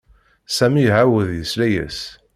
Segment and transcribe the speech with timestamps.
[0.55, 1.99] Sami iɛawed yesla-as.